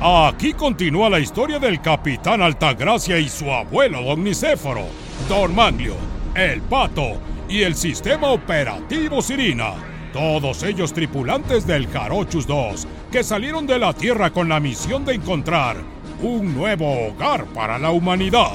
[0.00, 4.86] Aquí continúa la historia del capitán Altagracia y su abuelo Don Nicéforo,
[5.28, 5.96] Don Manglio,
[6.36, 9.72] el Pato y el sistema operativo Sirina.
[10.12, 15.14] Todos ellos tripulantes del Jarochus 2, que salieron de la Tierra con la misión de
[15.14, 15.78] encontrar
[16.22, 18.52] un nuevo hogar para la humanidad.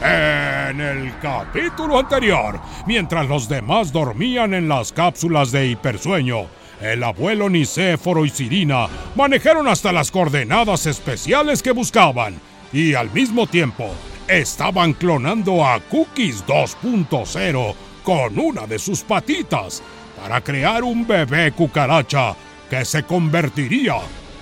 [0.00, 6.46] En el capítulo anterior, mientras los demás dormían en las cápsulas de hipersueño,
[6.80, 12.40] el abuelo Nicéforo y Sirina manejaron hasta las coordenadas especiales que buscaban
[12.72, 13.90] y al mismo tiempo
[14.28, 19.82] estaban clonando a Cookies 2.0 con una de sus patitas
[20.20, 22.34] para crear un bebé cucaracha
[22.68, 23.96] que se convertiría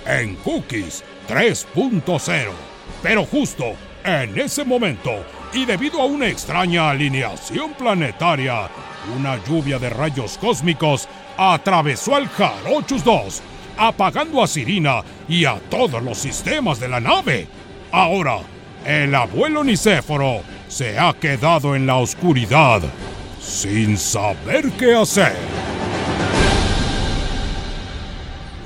[0.05, 2.49] en Cookies 3.0.
[3.01, 5.11] Pero justo en ese momento,
[5.53, 8.69] y debido a una extraña alineación planetaria,
[9.17, 11.07] una lluvia de rayos cósmicos
[11.37, 13.41] atravesó al Jarochus 2,
[13.77, 17.47] apagando a Sirina y a todos los sistemas de la nave.
[17.91, 18.39] Ahora,
[18.85, 22.81] el abuelo Nicéforo se ha quedado en la oscuridad
[23.39, 25.35] sin saber qué hacer.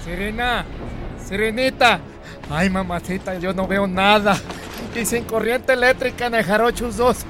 [0.03, 0.65] Sirena,
[1.23, 1.99] Sirenita.
[2.49, 4.37] Ay, mamacita, yo no veo nada.
[4.95, 7.25] Y sin corriente eléctrica en el Jarochus 2,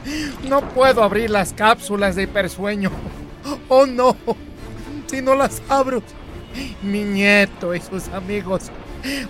[0.47, 2.89] no puedo abrir las cápsulas de hipersueño.
[3.67, 4.15] Oh no,
[5.09, 6.03] si no las abro,
[6.83, 8.71] mi nieto y sus amigos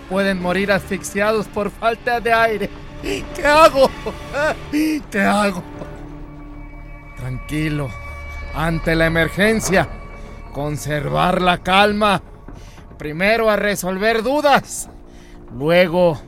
[0.10, 2.70] pueden morir asfixiados por falta de aire.
[3.02, 3.90] ¿Qué hago?
[4.72, 5.64] ¿Qué hago?
[7.16, 7.90] Tranquilo,
[8.54, 9.88] ante la emergencia,
[10.54, 12.22] conservar la calma.
[12.98, 14.90] Primero a resolver dudas,
[15.58, 16.20] luego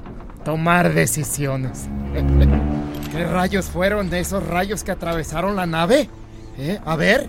[0.45, 1.87] tomar decisiones.
[3.11, 6.09] ¿Qué rayos fueron de esos rayos que atravesaron la nave?
[6.57, 6.79] ¿Eh?
[6.85, 7.27] A ver,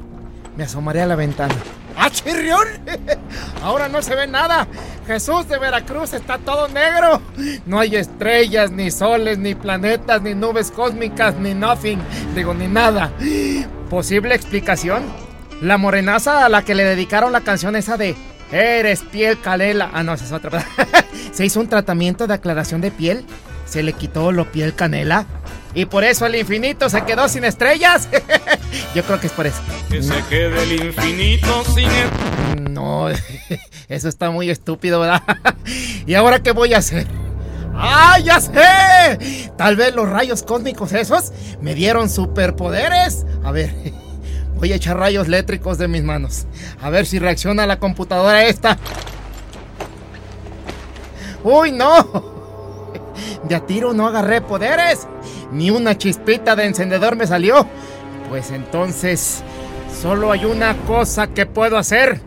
[0.57, 1.55] me asomaré a la ventana.
[1.97, 2.67] ¡Ah, chirrión!
[3.63, 4.67] Ahora no se ve nada.
[5.07, 7.21] Jesús de Veracruz está todo negro.
[7.67, 11.99] No hay estrellas, ni soles, ni planetas, ni nubes cósmicas, ni nothing.
[12.35, 13.11] Digo, ni nada.
[13.91, 15.03] ¿Posible explicación?
[15.61, 18.17] La morenaza a la que le dedicaron la canción esa de
[18.53, 19.91] Eres piel calela.
[19.95, 20.65] Ah, no, esa es otra.
[21.33, 23.25] se hizo un tratamiento de aclaración de piel.
[23.65, 25.25] Se le quitó lo piel canela.
[25.75, 28.09] Y por eso el infinito se quedó sin estrellas.
[28.95, 29.61] Yo creo que es por eso.
[29.89, 33.09] Que se quede el infinito sin No,
[33.89, 35.23] eso está muy estúpido, ¿verdad?
[36.07, 37.07] ¿Y ahora qué voy a hacer?
[37.75, 39.51] ¡Ah, ya sé!
[39.57, 43.25] Tal vez los rayos cósmicos esos me dieron superpoderes.
[43.45, 43.75] A ver,
[44.57, 46.47] voy a echar rayos eléctricos de mis manos.
[46.81, 48.79] A ver si reacciona la computadora esta.
[51.43, 52.33] ¡Uy, no!
[53.45, 55.09] De a tiro no agarré poderes.
[55.51, 57.67] Ni una chispita de encendedor me salió.
[58.33, 59.45] Pues entonces,
[60.01, 62.19] solo hay una cosa que puedo hacer.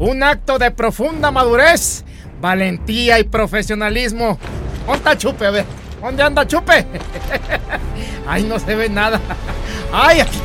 [0.00, 2.04] Un acto de profunda madurez,
[2.40, 4.36] valentía y profesionalismo.
[4.84, 5.46] ¿Dónde está Chupe?
[5.46, 5.64] A ver,
[6.02, 6.84] ¿dónde anda Chupe?
[8.26, 9.20] Ay, no se ve nada.
[9.92, 10.40] Ay, aquí,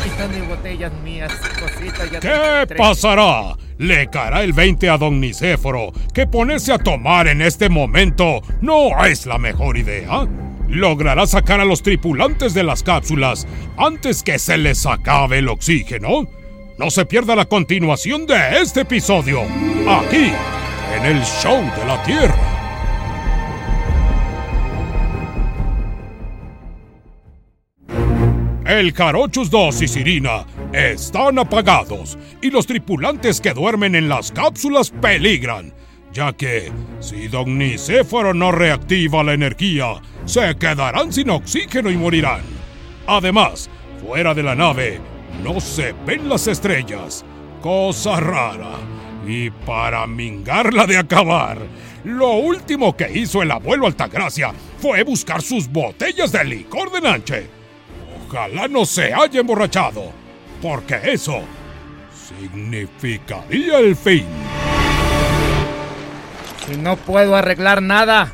[0.00, 2.10] aquí están mis botellas mías, cositas.
[2.10, 3.54] Ya ¿Qué pasará?
[3.78, 9.04] Le caerá el 20 a don Nicéforo que ponerse a tomar en este momento no
[9.06, 10.26] es la mejor idea.
[10.74, 13.46] Logrará sacar a los tripulantes de las cápsulas
[13.76, 16.26] antes que se les acabe el oxígeno.
[16.78, 19.42] No se pierda la continuación de este episodio,
[19.88, 20.32] aquí,
[20.96, 22.54] en el Show de la Tierra.
[28.66, 34.90] El Jarochus 2 y Sirina están apagados y los tripulantes que duermen en las cápsulas
[34.90, 35.72] peligran,
[36.14, 36.70] ya que
[37.00, 42.42] si Don Nicéforo no reactiva la energía, se quedarán sin oxígeno y morirán.
[43.06, 43.68] Además,
[44.00, 45.00] fuera de la nave
[45.42, 47.24] no se ven las estrellas,
[47.60, 48.76] cosa rara.
[49.26, 51.58] Y para mingarla de acabar,
[52.04, 57.46] lo último que hizo el abuelo Altagracia fue buscar sus botellas de licor de Nanche.
[58.28, 60.12] Ojalá no se haya emborrachado,
[60.62, 61.42] porque eso
[62.12, 64.43] significaría el fin.
[66.66, 68.32] Si no puedo arreglar nada,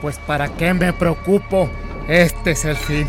[0.00, 1.68] pues para qué me preocupo.
[2.08, 3.08] Este es el fin.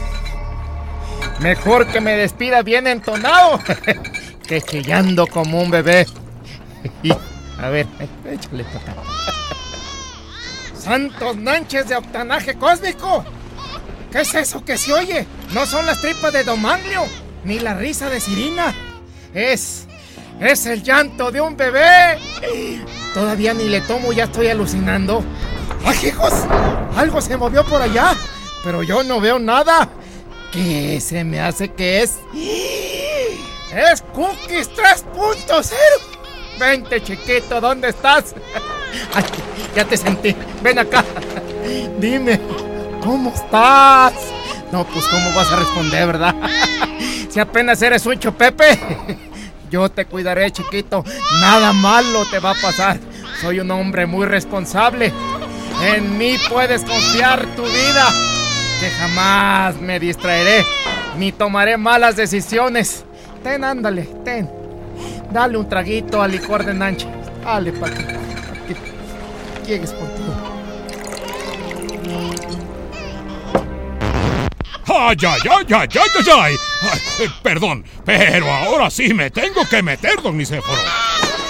[1.40, 3.60] Mejor que me despida bien entonado
[4.48, 6.08] que chillando como un bebé.
[7.60, 7.88] A ver,
[8.26, 8.96] échale papá.
[10.76, 13.26] ¡Santos nanches de octanaje cósmico!
[14.12, 15.28] ¿Qué es eso que se oye?
[15.54, 17.04] No son las tripas de Domanglio,
[17.44, 18.74] ni la risa de Sirina.
[19.34, 19.86] Es.
[20.40, 22.18] Es el llanto de un bebé.
[23.18, 25.24] Todavía ni le tomo, ya estoy alucinando.
[25.84, 26.32] ¡Ay, hijos!
[26.96, 28.16] Algo se movió por allá,
[28.64, 29.90] pero yo no veo nada.
[30.52, 32.20] ¿Qué se me hace que es?
[33.74, 35.74] ¡Es Cookies 3.0!
[36.60, 38.36] Vente, chiquito, ¿dónde estás?
[39.16, 39.24] Ay,
[39.76, 40.36] ya te sentí.
[40.62, 41.04] Ven acá.
[42.00, 42.40] Dime,
[43.04, 44.14] ¿cómo estás?
[44.72, 46.36] No, pues ¿cómo vas a responder, verdad?
[47.32, 48.78] Si apenas eres un Pepe.
[49.70, 51.04] Yo te cuidaré, chiquito.
[51.42, 53.00] Nada malo te va a pasar.
[53.42, 55.12] Soy un hombre muy responsable.
[55.84, 58.08] En mí puedes confiar tu vida.
[58.80, 60.64] Que jamás me distraeré
[61.18, 63.04] ni tomaré malas decisiones.
[63.44, 64.50] Ten, ándale, ten.
[65.32, 67.08] Dale un traguito al licor de Nanche.
[67.44, 67.96] Dale, para
[69.68, 70.08] llegues por
[74.90, 76.67] ¡Ay, ay, ay, ay, ay, ay!
[76.82, 80.82] Ay perdón, pero ahora sí me tengo que meter, don Nicéforo.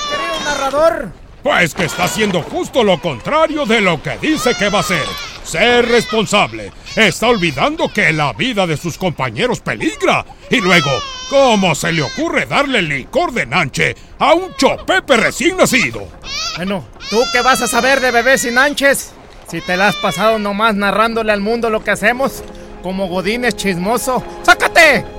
[0.10, 1.12] Querido narrador.
[1.44, 5.06] Pues que está haciendo justo lo contrario de lo que dice que va a hacer.
[5.44, 6.74] Ser responsable.
[6.96, 10.26] Está olvidando que la vida de sus compañeros peligra.
[10.50, 10.92] Y luego,
[11.30, 16.10] ¿cómo se le ocurre darle licor de nanche a un chopepe recién nacido?
[16.58, 19.14] Bueno, ¿tú qué vas a saber de bebés sin nanches?
[19.48, 22.44] Si te la has pasado nomás narrándole al mundo lo que hacemos,
[22.84, 24.22] como Godines chismoso.
[24.44, 25.17] ¡Sácate!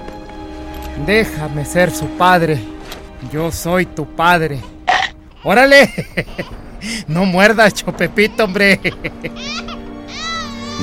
[1.06, 2.58] Déjame ser su padre.
[3.32, 4.60] Yo soy tu padre.
[5.42, 5.90] ¡Órale!
[7.08, 8.78] No muerdas, Chopepito, hombre.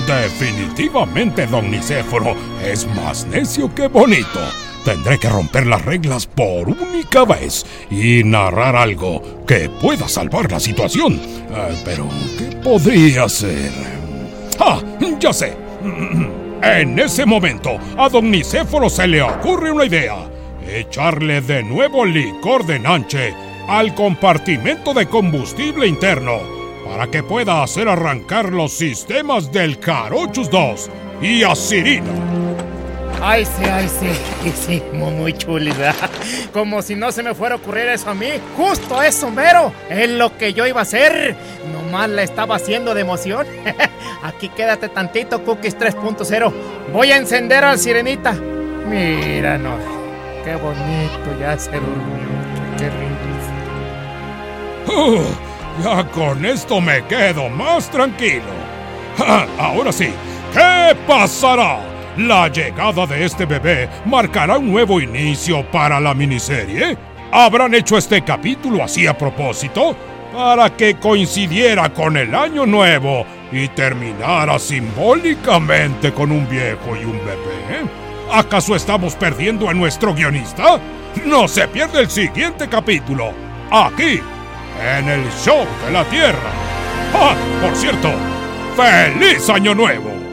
[0.05, 4.41] Definitivamente, don Nicéforo es más necio que bonito.
[4.83, 10.59] Tendré que romper las reglas por única vez y narrar algo que pueda salvar la
[10.59, 11.19] situación.
[11.53, 13.71] Ah, pero, ¿qué podría ser?
[14.59, 14.81] ¡Ah!
[15.19, 15.55] Ya sé.
[16.61, 20.15] En ese momento, a don Nicéforo se le ocurre una idea.
[20.67, 23.33] Echarle de nuevo licor de nanche
[23.67, 26.39] al compartimento de combustible interno
[26.85, 30.89] para que pueda hacer arrancar los sistemas del Carochus 2
[31.21, 32.11] y a Sirina.
[33.21, 35.95] Ay, sí, ay, sí, sí, muy chulida.
[36.53, 38.27] Como si no se me fuera a ocurrir eso a mí.
[38.55, 39.73] Justo eso, mero.
[39.89, 41.35] Es lo que yo iba a hacer.
[41.95, 43.47] La estaba haciendo de emoción.
[44.21, 46.51] Aquí quédate tantito, Cookies 3.0.
[46.91, 48.33] Voy a encender al sirenita.
[48.33, 49.77] Mira, no.
[50.43, 52.27] Qué bonito, ya se durmió.
[52.77, 53.15] Qué rico.
[55.81, 58.43] Ya con esto me quedo más tranquilo.
[59.57, 60.13] ahora sí,
[60.53, 61.79] ¿qué pasará?
[62.17, 66.97] ¿La llegada de este bebé marcará un nuevo inicio para la miniserie?
[67.31, 69.95] ¿Habrán hecho este capítulo así a propósito?
[70.35, 77.19] Para que coincidiera con el año nuevo y terminara simbólicamente con un viejo y un
[77.19, 77.85] bebé.
[78.29, 80.77] ¿Acaso estamos perdiendo a nuestro guionista?
[81.25, 83.31] No se pierde el siguiente capítulo.
[83.71, 84.19] Aquí
[84.97, 86.51] en el show de la Tierra.
[87.13, 87.33] ¡Ah!
[87.61, 88.11] Por cierto,
[88.75, 90.24] ¡Feliz Año Nuevo!